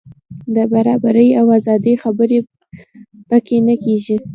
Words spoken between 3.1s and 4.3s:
په کې نه کېږي.